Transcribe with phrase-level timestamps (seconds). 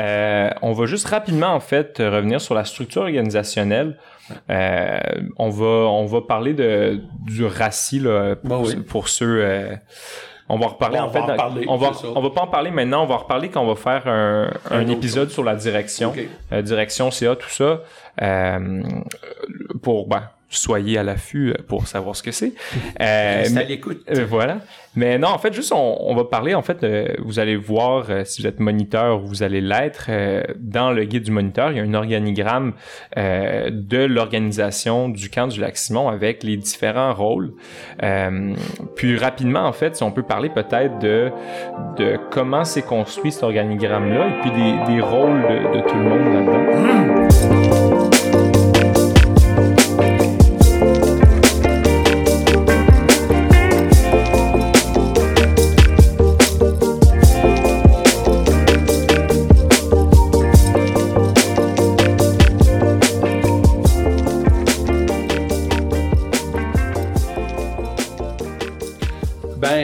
[0.00, 3.98] Euh, on va juste rapidement en fait revenir sur la structure organisationnelle.
[4.50, 4.98] Euh,
[5.36, 8.76] on va on va parler de du RACI là, pour, oui.
[8.76, 9.42] pour ceux.
[9.44, 9.76] euh,
[10.48, 11.18] on va reparler On en va fait.
[11.20, 13.02] en dans- parler, on va on va pas en parler maintenant.
[13.02, 15.56] On va en reparler quand on va faire un, un, Un autre épisode sur la
[15.56, 16.20] direction, Ok.
[16.52, 17.80] euh, direction CA tout ça.
[18.22, 18.82] Euh,
[19.82, 20.22] pour ben
[20.52, 22.52] soyez à l'affût pour savoir ce que c'est.
[23.00, 24.02] Euh, à mais- l'écoute.
[24.10, 24.58] euh, voilà.
[24.94, 28.06] Mais non, en fait, juste, on, on va parler, en fait, euh, vous allez voir,
[28.10, 31.78] euh, si vous êtes moniteur, vous allez l'être, euh, dans le guide du moniteur, il
[31.78, 32.74] y a un organigramme
[33.16, 37.54] euh, de l'organisation du camp du Lac-Simon avec les différents rôles.
[38.02, 38.54] Euh,
[38.94, 41.30] puis rapidement, en fait, si on peut parler peut-être de,
[41.96, 46.02] de comment s'est construit cet organigramme-là et puis des, des rôles de, de tout le
[46.02, 47.91] monde là-dedans.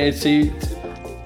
[0.09, 0.51] Ben, c'est.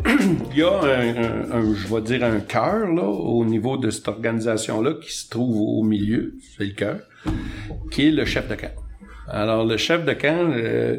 [0.53, 3.91] Il y a un, un- un- je vais dire, un cœur, là, au niveau de
[3.91, 6.99] cette organisation-là, qui se trouve au milieu, c'est le cœur,
[7.93, 8.73] qui est le chef de camp.
[9.29, 10.99] Alors, le chef de camp, euh,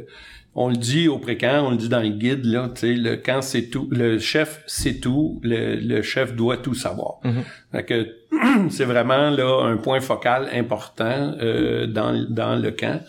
[0.55, 3.63] on le dit au pré-camp, on le dit dans le guide, là, le camp, c'est
[3.63, 3.89] tout.
[3.91, 5.41] Le chef, c'est tout.
[5.43, 7.15] Le, le chef doit tout savoir.
[7.73, 8.07] Fait que,
[8.69, 13.01] c'est vraiment, là, un point focal important euh, dans, dans le camp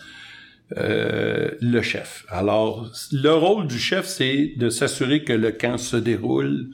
[0.77, 2.25] euh, le chef.
[2.27, 6.69] Alors, le rôle du chef, c'est de s'assurer que le camp se déroule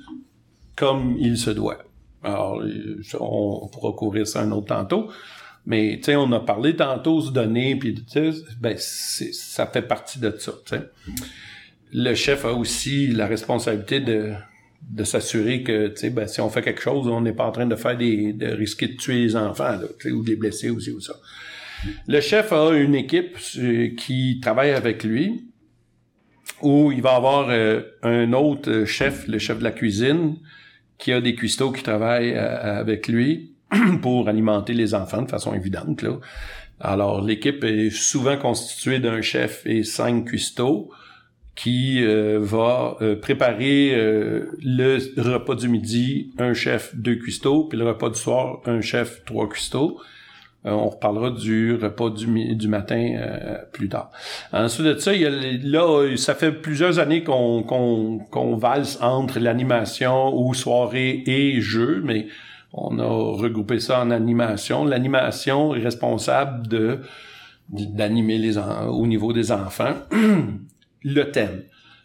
[0.77, 1.83] comme il se doit.
[2.23, 2.63] Alors,
[3.19, 5.09] on, pourra couvrir ça un autre tantôt.
[5.65, 8.03] Mais, tu sais, on a parlé tantôt se donner, puis
[8.61, 10.53] ben, ça fait partie de ça.
[11.91, 16.61] Le chef a aussi la responsabilité de s'assurer que, tu sais, ben, si on fait
[16.61, 19.35] quelque chose, on n'est pas en train de faire des, de risquer de tuer les
[19.35, 21.15] enfants, là, ou de les blesser aussi, ou ça.
[22.07, 25.45] Le chef a une équipe euh, qui travaille avec lui,
[26.61, 30.37] où il va avoir euh, un autre chef, le chef de la cuisine,
[30.97, 33.53] qui a des cuistots qui travaillent euh, avec lui
[34.01, 36.05] pour alimenter les enfants de façon évidente.
[36.79, 40.89] Alors, l'équipe est souvent constituée d'un chef et cinq cuistots
[41.53, 48.17] qui va préparer le repas du midi, un chef, deux cuistots, puis le repas du
[48.17, 49.99] soir, un chef, trois cuistots.
[50.65, 54.11] Euh, on reparlera du repas du, matin euh, plus tard.
[54.53, 61.23] Ensuite de ça, il là, ça fait plusieurs années qu'on valse entre l'animation ou soirée
[61.25, 62.27] et jeu, mais
[62.73, 64.85] on a regroupé ça en animation.
[64.85, 66.99] L'animation est responsable de
[67.69, 69.93] d'animer les au niveau des enfants
[71.03, 71.63] le thème.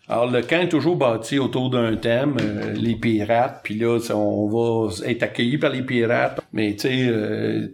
[0.09, 4.47] Alors, le camp est toujours bâti autour d'un thème, euh, les pirates, puis là, on
[4.47, 7.69] va être accueilli par les pirates, mais tu sais, euh,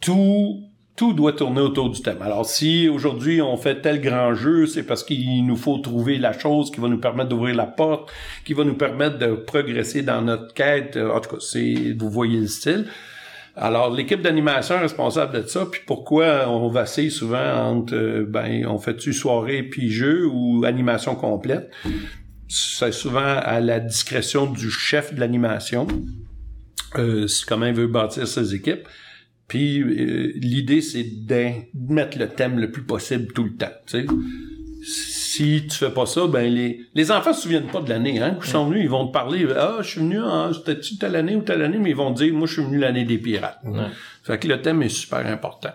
[0.00, 2.20] tout tout doit tourner autour du thème.
[2.22, 6.36] Alors, si aujourd'hui on fait tel grand jeu, c'est parce qu'il nous faut trouver la
[6.36, 8.10] chose qui va nous permettre d'ouvrir la porte,
[8.44, 10.96] qui va nous permettre de progresser dans notre quête.
[10.96, 12.86] Euh, En tout cas, c'est vous voyez le style.
[13.60, 15.66] Alors, l'équipe d'animation est responsable de ça.
[15.66, 21.16] Puis pourquoi on vacille souvent entre, euh, ben, on fait-tu soirée puis jeu ou animation
[21.16, 21.70] complète?
[22.48, 25.86] C'est souvent à la discrétion du chef de l'animation.
[26.96, 28.88] Euh, comment il veut bâtir ses équipes.
[29.48, 33.66] Puis euh, l'idée, c'est de mettre le thème le plus possible tout le temps.
[35.38, 38.20] Si tu fais pas ça, ben les, les enfants se souviennent pas de l'année.
[38.20, 39.46] Hein, quand ils sont venus, ils vont te parler.
[39.56, 42.24] Ah, je suis venu, en, c'était-tu telle année ou telle année, mais ils vont te
[42.24, 43.60] dire, moi, je suis venu l'année des pirates.
[44.24, 45.70] Fait que le thème est super important.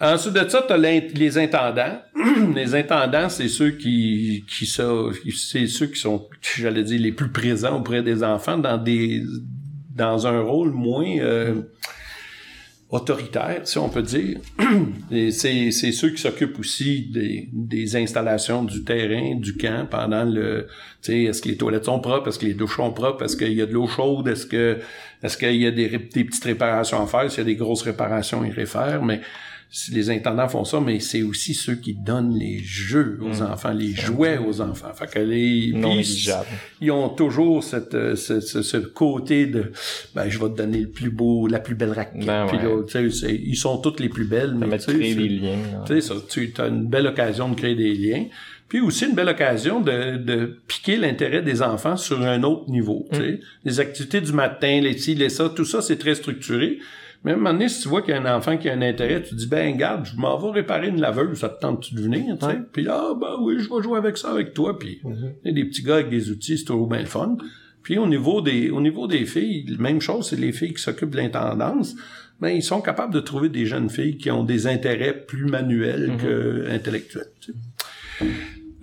[0.00, 2.02] Ensuite de ça, tu as les intendants.
[2.56, 4.90] les intendants, c'est ceux qui, qui ça,
[5.32, 9.22] c'est ceux qui sont, j'allais dire, les plus présents auprès des enfants dans des,
[9.94, 11.62] dans un rôle moins euh,
[12.92, 14.38] autoritaire, si on peut dire.
[15.30, 20.66] C'est, ceux qui s'occupent aussi des, des installations du terrain, du camp pendant le,
[21.00, 23.36] tu sais, est-ce que les toilettes sont propres, est-ce que les douches sont propres, est-ce
[23.36, 24.78] qu'il y a de l'eau chaude, est-ce que,
[25.22, 27.82] est-ce qu'il y a des, des petites réparations à faire, s'il y a des grosses
[27.82, 29.22] réparations, ils réfèrent, mais
[29.90, 33.92] les intendants font ça, mais c'est aussi ceux qui donnent les jeux aux enfants, les
[33.94, 34.92] jouets aux enfants.
[34.94, 35.98] Fait que les, Non
[36.80, 39.72] ils ont toujours cette, euh, ce, ce, ce côté de
[40.14, 42.62] ben je vais te donner le plus beau la plus belle raquette Ben ouais.
[42.62, 46.00] là, ils sont toutes les plus belles mais tu créer des liens.
[46.00, 48.24] ça tu as une belle occasion de créer des liens
[48.68, 53.06] puis aussi une belle occasion de, de piquer l'intérêt des enfants sur un autre niveau
[53.12, 53.38] Mm.
[53.64, 56.78] les activités du matin les ci les ça tout ça c'est très structuré
[57.24, 58.72] mais à un moment donné, si tu vois qu'il y a un enfant qui a
[58.72, 61.60] un intérêt, tu te dis, ben, garde, je m'en vais réparer une laveuse, ça te
[61.60, 62.58] tente-tu de venir, tu sais?
[62.72, 65.00] Puis là, ah, ben oui, je vais jouer avec ça avec toi, puis
[65.44, 67.36] a des petits gars avec des outils, c'est toujours bien le fun.
[67.82, 71.10] Puis au niveau des au niveau des filles, même chose, c'est les filles qui s'occupent
[71.10, 71.96] de l'intendance,
[72.40, 76.12] mais ils sont capables de trouver des jeunes filles qui ont des intérêts plus manuels
[76.20, 77.30] que intellectuels.
[77.40, 78.26] tu sais.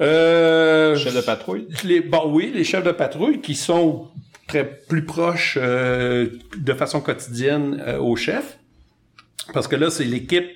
[0.02, 1.68] Euh, Chef de patrouille.
[1.84, 4.08] les, bon, oui, les chefs de patrouille qui sont
[4.50, 8.60] très plus proches euh, de façon quotidienne euh, au chef.
[9.54, 10.50] Parce que là, c'est l'équipe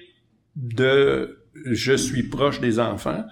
[0.56, 3.24] de je suis proche des enfants.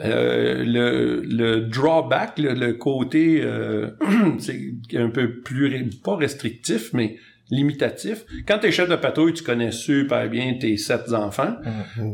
[0.00, 3.90] Euh, le, le drawback, le, le côté, euh,
[4.38, 7.16] c'est un peu plus, pas restrictif, mais
[7.50, 8.24] limitatif.
[8.46, 11.56] Quand t'es chef de patrouille, tu connais super bien tes sept enfants.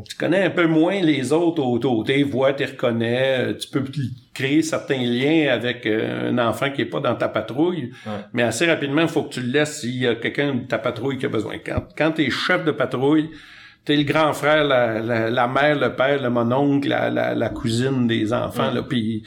[0.09, 2.05] Tu connais un peu moins les autres autour.
[2.05, 3.37] Tu les vois, tu les reconnais.
[3.39, 3.83] euh, Tu peux
[4.35, 7.93] créer certains liens avec euh, un enfant qui est pas dans ta patrouille.
[8.33, 10.79] Mais assez rapidement, il faut que tu le laisses s'il y a quelqu'un de ta
[10.79, 11.55] patrouille qui a besoin.
[11.65, 13.31] Quand, quand tu es chef de patrouille,
[13.85, 17.49] t'es le grand frère, la, la, la mère, le père, le mononcle, la, la, la
[17.49, 18.71] cousine des enfants.
[18.71, 19.23] Là, puis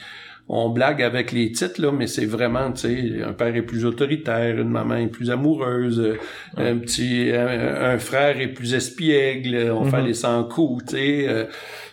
[0.48, 3.84] on blague avec les titres, là, mais c'est vraiment, tu sais, un père est plus
[3.84, 6.18] autoritaire, une maman est plus amoureuse, euh,
[6.56, 11.28] un petit, un, un frère est plus espiègle, on fait les 100 coups, tu sais.
[11.28, 11.44] euh,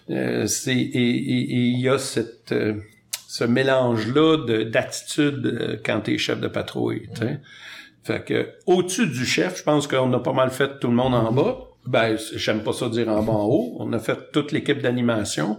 [0.10, 2.74] euh, c'est et il y a cette euh,
[3.28, 7.40] ce mélange là de d'attitude euh, quand t'es chef de patrouille, tu sais.
[8.04, 11.16] Fait que au-dessus du chef, je pense qu'on a pas mal fait tout le monde
[11.16, 11.70] en bas.
[11.88, 13.78] Ben, j'aime pas ça dire en bas en haut.
[13.80, 15.58] On a fait toute l'équipe d'animation.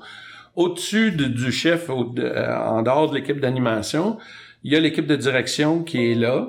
[0.56, 4.18] Au-dessus de- du chef, euh, en dehors de l'équipe d'animation,
[4.62, 6.48] il y a l'équipe de direction qui est là,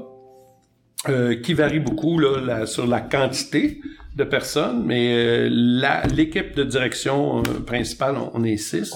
[1.09, 3.81] euh, qui varie beaucoup là, sur la quantité
[4.15, 5.49] de personnes, mais euh,
[6.07, 8.93] l'équipe de direction euh, principale, on, est six.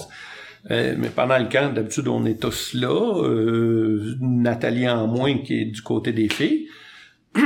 [0.70, 3.22] Euh, mais pendant le camp, d'habitude, on est tous là.
[4.20, 6.68] Nathalie en moins qui est du côté des filles.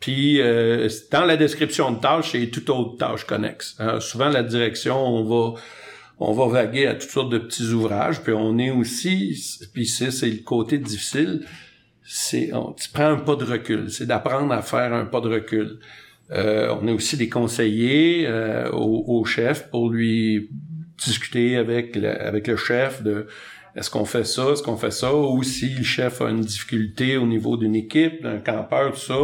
[0.00, 0.38] Puis
[1.10, 3.78] dans la description de tâches, c'est toute autre tâche connexe.
[4.00, 5.58] Souvent, la direction, on va
[6.18, 8.22] on va vaguer à toutes sortes de petits ouvrages.
[8.22, 9.38] Puis on est aussi,
[9.72, 11.46] puis c'est c'est le côté difficile,
[12.04, 13.90] c'est on, tu prends un pas de recul.
[13.90, 15.78] C'est d'apprendre à faire un pas de recul.
[16.32, 20.50] Euh, on est aussi des conseillers euh, au, au chef pour lui
[21.04, 23.26] discuter avec le, avec le chef de
[23.76, 27.18] est-ce qu'on fait ça, est-ce qu'on fait ça, ou si le chef a une difficulté
[27.18, 29.18] au niveau d'une équipe, d'un campeur, tout ça,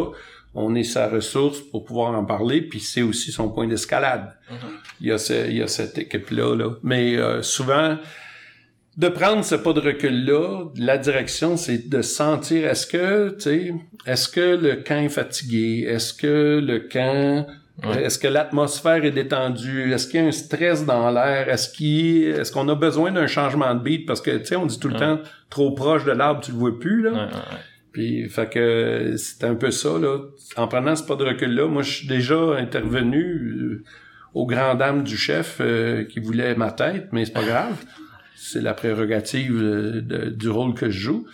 [0.54, 4.32] on est sa ressource pour pouvoir en parler, puis c'est aussi son point d'escalade.
[5.00, 6.54] Il, y a ce- il y a cette équipe-là.
[6.54, 6.70] Là.
[6.82, 7.96] Mais euh, souvent,
[8.98, 13.74] de prendre ce pas de recul-là, la direction, c'est de sentir est-ce que, tu sais,
[14.06, 15.86] est-ce que le camp est fatigué?
[15.88, 17.46] Est-ce que le camp
[17.98, 19.92] Est-ce que l'atmosphère est détendue?
[19.94, 21.48] Est-ce qu'il y a un stress dans l'air?
[21.48, 24.06] Est-ce qu'il, est-ce qu'on a besoin d'un changement de beat?
[24.06, 25.18] Parce que, tu sais, on dit tout le temps,
[25.48, 27.10] trop proche de l'arbre, tu le vois plus, là.
[27.12, 27.28] Ouais.
[27.92, 30.18] Puis, fait que c'est un peu ça, là.
[30.56, 33.84] En prenant ce pas de recul-là, moi, je suis déjà intervenu euh,
[34.34, 37.84] aux grandes dames du chef euh, qui voulait ma tête, mais c'est pas grave.
[38.34, 41.26] C'est la prérogative euh, du rôle que je joue.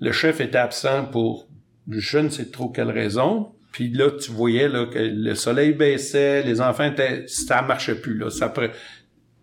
[0.00, 1.48] Le chef était absent pour
[1.88, 3.52] je ne sais trop quelle raison.
[3.72, 7.24] Puis là, tu voyais là, que le soleil baissait, les enfants étaient...
[7.26, 8.28] Ça marchait plus, là.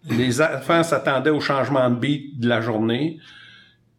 [0.09, 3.19] Les enfants s'attendaient au changement de beat de la journée.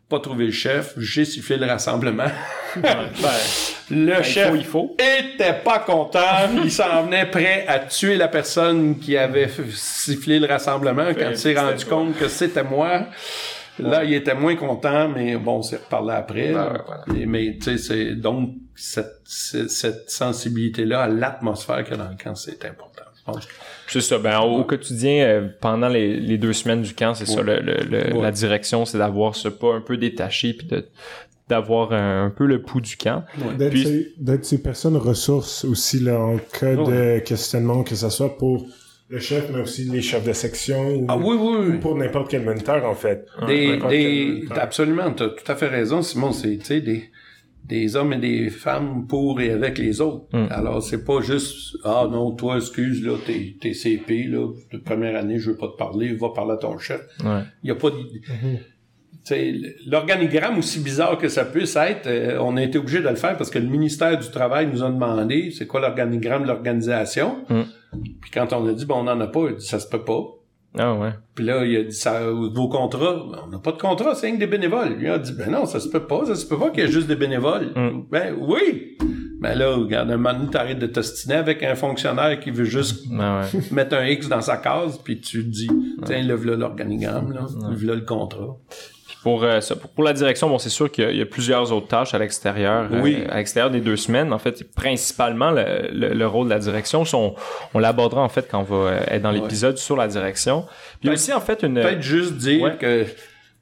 [0.09, 0.95] Pas trouvé le chef.
[0.99, 2.27] J'ai sifflé le rassemblement.
[2.77, 4.97] le Ben, il chef faut, il faut.
[4.99, 6.21] était pas content.
[6.63, 11.37] il s'en venait prêt à tuer la personne qui avait sifflé le rassemblement quand il
[11.39, 13.07] s'est rendu compte que c'était moi.
[13.79, 16.53] Là, il était moins content, mais bon, on s'est reparlé après.
[16.53, 16.73] Ben là.
[16.73, 17.05] ouais, voilà.
[17.21, 22.35] Et- mais tu sais, c'est donc cette, cette, sensibilité-là à l'atmosphère a dans le camp,
[22.37, 23.03] c'est important.
[23.89, 24.19] C'est ça.
[24.19, 27.61] Ben, au, au quotidien, euh, pendant les, les deux semaines du camp, c'est ça, le,
[27.61, 28.23] le- le- Ouais.
[28.23, 30.85] la direction, c'est d'avoir ce pas un peu détaché, puis de
[31.47, 33.23] d'avoir un, un peu le pouls du camp.
[33.59, 38.39] D'être ces, d'être ces personnes ressources aussi, là, en cas de questionnement, que ce soit
[38.39, 38.67] pour
[39.11, 41.79] le chef, mais aussi les chefs de section, ou, Ah oui, oui, ou oui.
[41.81, 43.27] pour n'importe quel moniteur, en fait.
[43.47, 44.59] Des, n'importe des, quel moniteur.
[44.59, 46.33] absolument, t'as tout à fait raison, Simon.
[46.33, 47.11] C'est, tu sais, des,
[47.65, 50.27] des hommes et des femmes pour et avec les autres.
[50.33, 50.47] Mm.
[50.51, 55.17] Alors, c'est pas juste, ah non, toi, excuse, là, t'es, t'es CP, là, de première
[55.17, 57.01] année, je veux pas te parler, va parler à ton chef.
[57.25, 57.43] Ouais.
[57.63, 57.97] Il y a pas de...
[59.87, 63.39] L'organigramme, aussi bizarre que ça puisse être, euh, on a été obligé de le faire
[63.39, 67.39] parce que le ministère du Travail nous a demandé c'est quoi l'organigramme de l'organisation?
[67.49, 67.63] Mm.
[68.21, 69.89] Puis quand on a dit, bon, on n'en a pas, il a dit, ça se
[69.89, 70.21] peut pas.
[70.77, 71.11] Ah ouais.
[71.35, 74.35] Puis là, il a dit, ça, vos contrats, on n'a pas de contrat, c'est rien
[74.37, 74.95] que des bénévoles.
[74.95, 76.87] Lui a dit, ben non, ça se peut pas, ça se peut pas qu'il y
[76.87, 77.73] ait juste des bénévoles.
[77.77, 78.07] Mm.
[78.11, 78.97] Ben oui!
[79.41, 83.05] Ben là, regarde, un moment donné, t'arrêtes de t'ostiner avec un fonctionnaire qui veut juste
[83.21, 83.61] Ah ouais.
[83.73, 85.69] mettre un X dans sa case, puis tu te dis,
[86.07, 88.57] tiens, lève là l'organigramme, là, lève là le contrat.
[89.25, 91.23] Pour, euh, ça, pour, pour la direction, bon, c'est sûr qu'il y a- il y,
[91.23, 92.89] a plusieurs autres tâches à l'extérieur.
[92.93, 94.33] euh, à l'extérieur des deux semaines.
[94.33, 97.35] En fait, principalement, le, le, le rôle de la direction, on,
[97.75, 100.67] on l'abordera en fait quand on va euh, être dans l'épisode sur la direction.
[101.01, 101.75] Puis aussi en fait une...
[101.75, 102.77] Peut-être juste dire Ouais.
[102.77, 103.07] que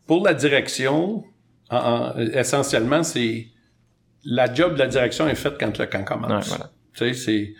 [0.06, 1.24] pour la direction,
[1.70, 3.46] en- en- essentiellement, c'est
[4.24, 6.30] la job de la direction est faite quand le camp commence.
[6.44, 6.70] Ouais, voilà.
[6.94, 7.54] Tu sais, c'est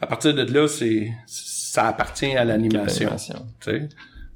[0.00, 3.06] à partir de là, c'est ça appartient à l'animation.
[3.06, 3.46] L'animation.
[3.60, 3.88] Tu sais.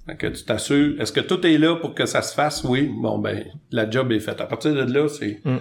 [0.07, 2.65] Fait que tu t'assures, est-ce que tout est là pour que ça se fasse?
[2.65, 2.91] Oui.
[2.93, 4.41] Bon, ben, la job est faite.
[4.41, 5.59] À partir de là, c'est Mm.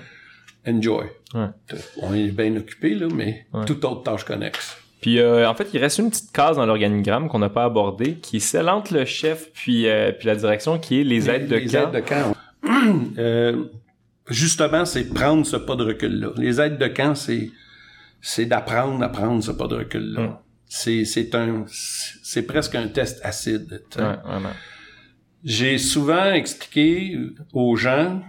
[0.67, 1.05] enjoy.
[1.33, 1.47] Ouais.
[2.01, 3.65] On est bien occupé, là, mais Ouais.
[3.65, 4.77] toute autre tâche connexe.
[5.01, 8.15] Puis euh, en fait, il reste une petite case dans l'organigramme qu'on n'a pas abordée,
[8.15, 11.47] qui est celle entre le chef puis, euh, puis la direction, qui est les aides
[11.47, 11.93] de les camp.
[11.93, 12.35] aides de camp.
[13.17, 13.65] Euh,
[14.29, 16.29] justement, c'est prendre ce pas de recul-là.
[16.37, 17.49] Les aides de camp, c'est
[18.21, 20.21] c'est d'apprendre à prendre ce pas de recul-là.
[20.21, 20.37] Mm.
[20.69, 23.83] C'est c'est un c'est presque un test acide.
[23.97, 24.15] Ouais.
[25.43, 27.17] J'ai souvent expliqué
[27.53, 28.21] aux gens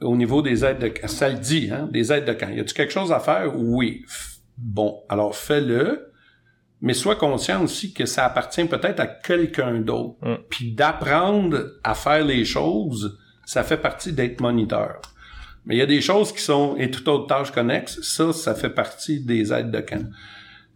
[0.00, 1.08] au niveau des aides de camp.
[1.08, 2.48] Ça le dit, hein, des aides de camp.
[2.48, 3.52] Y a-tu quelque chose à faire?
[3.56, 4.04] Oui.
[4.56, 6.12] Bon, alors fais-le,
[6.80, 10.16] mais sois conscient aussi que ça appartient peut-être à quelqu'un d'autre.
[10.22, 10.36] Mm.
[10.48, 15.00] Puis d'apprendre à faire les choses, ça fait partie d'être moniteur.
[15.64, 18.54] Mais il y a des choses qui sont, et toute autre tâche connexe, ça, ça
[18.54, 20.08] fait partie des aides de camp.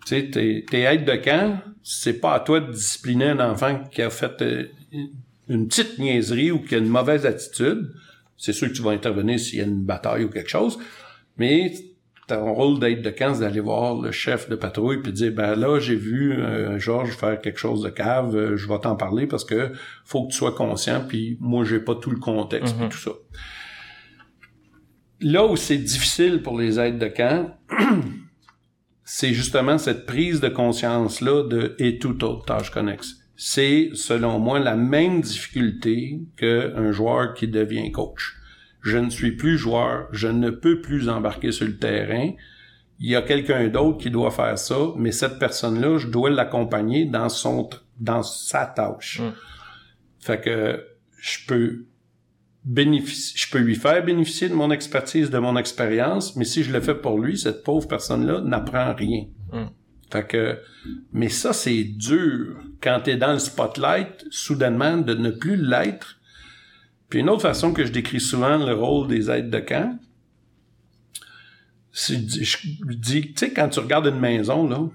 [0.07, 3.83] Tu sais, tes, tes aides de camp, c'est pas à toi de discipliner un enfant
[3.91, 4.65] qui a fait euh,
[5.49, 7.93] une petite niaiserie ou qui a une mauvaise attitude.
[8.37, 10.79] C'est sûr que tu vas intervenir s'il y a une bataille ou quelque chose,
[11.37, 11.73] mais
[12.29, 15.55] ton rôle d'aide de camp, c'est d'aller voir le chef de patrouille puis dire ben
[15.55, 19.27] là j'ai vu euh, Georges faire quelque chose de cave, euh, je vais t'en parler
[19.27, 19.73] parce que
[20.05, 22.91] faut que tu sois conscient puis moi j'ai pas tout le contexte puis Mhm.
[22.91, 23.13] tout ça.
[25.21, 27.51] Là où c'est difficile pour les aides de camp,
[29.11, 33.17] c'est justement cette prise de conscience là de et toute autre tâche connexe.
[33.37, 38.39] C'est selon moi la même difficulté qu'un joueur qui devient coach
[38.81, 42.31] je ne suis plus joueur, je ne peux plus embarquer sur le terrain.
[43.01, 47.05] Il y a quelqu'un d'autre qui doit faire ça, mais cette personne-là, je dois l'accompagner
[47.05, 49.21] dans son dans sa tâche.
[49.21, 49.33] Mm.
[50.21, 50.85] Fait que
[51.19, 51.85] je peux
[52.67, 56.81] je peux lui faire bénéficier de mon expertise, de mon expérience, mais si je le
[56.81, 59.27] fais pour lui, cette pauvre personne-là n'apprend rien.
[59.53, 59.67] Mm.
[60.11, 60.59] Fait que,
[61.13, 66.19] mais ça, c'est dur quand tu es dans le spotlight, soudainement, de ne plus l'être
[67.09, 69.99] puis une autre façon que je décris souvent le rôle des aides de camp,
[71.91, 72.59] c'est, je
[72.95, 74.89] dis, tu sais, quand tu regardes une maison, là,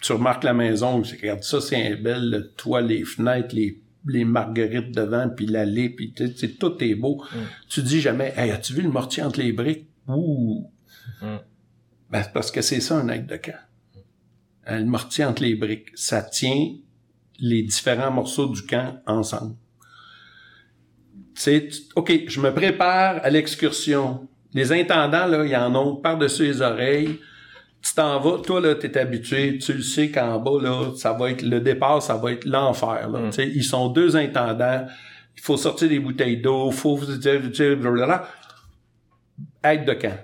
[0.00, 3.80] tu remarques la maison, tu regardes ça, c'est un bel le toit, les fenêtres, les,
[4.06, 7.22] les marguerites devant, puis l'allée, puis tout est beau.
[7.68, 9.88] Tu dis jamais, hey, as-tu vu le mortier entre les briques?
[10.08, 10.70] Ouh!
[11.20, 11.36] Mm.
[12.10, 13.52] Ben, parce que c'est ça un aide de camp.
[14.68, 16.74] Euh, Le mortier entre les briques, ça tient
[17.38, 19.56] les différents morceaux du camp ensemble
[21.34, 24.28] c'est OK, je me prépare à l'excursion.
[24.54, 27.18] Les intendants, là, ils en ont par-dessus les oreilles.
[27.84, 31.30] Tu t'en vas, toi, là, t'es habitué, tu le sais qu'en bas, là, ça va
[31.30, 33.18] être, le départ, ça va être l'enfer, là.
[33.26, 34.86] Tu sais, ils sont deux intendants.
[35.36, 37.20] Il faut sortir des bouteilles d'eau, faut, tu
[37.54, 38.28] sais, blablabla.
[39.64, 40.18] Aide de camp.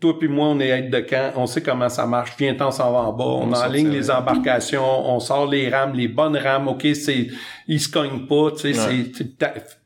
[0.00, 2.32] Toi puis moi, on est aide de camp, on sait comment ça marche.
[2.38, 5.92] Viens-t'en, on s'en va en bas, on, On enligne les embarcations, on sort les rames,
[5.94, 7.28] les bonnes rames, ok, c'est,
[7.68, 9.12] ils se cognent pas, tu sais, Ouais.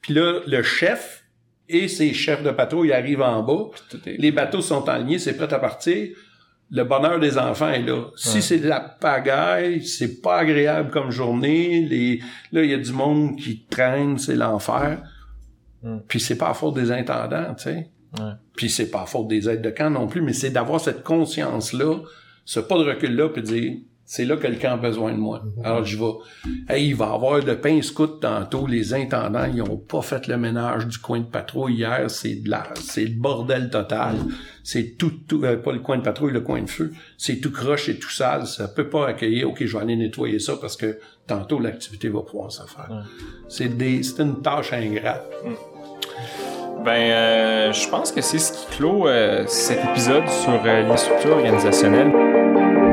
[0.00, 1.24] puis là, le chef
[1.68, 3.70] et ses chefs de bateau, ils arrivent en bas,
[4.06, 6.14] est- les bateaux sont alignés, c'est prêt à partir.
[6.70, 8.06] Le bonheur des enfants est là.
[8.16, 8.40] Si Ouais.
[8.40, 11.82] c'est de la pagaille, c'est pas agréable comme journée.
[11.82, 12.20] Les,
[12.52, 15.02] là, il y a du monde qui traîne, c'est l'enfer.
[15.82, 15.98] Mm.
[16.08, 17.90] Puis c'est pas à faute des intendants, tu sais.
[18.18, 18.32] Ouais.
[18.56, 21.02] Puis c'est pas à faute des aides de camp non plus, mais c'est d'avoir cette
[21.02, 21.98] conscience-là,
[22.44, 23.72] ce pas de recul-là, puis dire,
[24.06, 25.42] c'est là que le camp a besoin de moi.
[25.62, 26.12] Alors je vais.
[26.68, 28.66] Hey, il va y avoir de pain scout tantôt.
[28.66, 32.10] Les intendants, ils ont pas fait le ménage du coin de patrouille hier.
[32.10, 34.16] C'est de la, c'est le bordel total.
[34.62, 36.92] C'est tout, tout euh, pas le coin de patrouille, le coin de feu.
[37.16, 38.46] C'est tout croche et tout sale.
[38.46, 39.48] Ça peut pas accueillir.
[39.48, 43.06] Ok, je vais aller nettoyer ça parce que tantôt l'activité va pouvoir se faire.
[43.48, 45.24] C'est des, c'est une tâche ingrate.
[46.84, 51.36] Ben, euh, je pense que c'est ce qui clôt euh, cet épisode sur les structures
[51.36, 52.83] organisationnelles.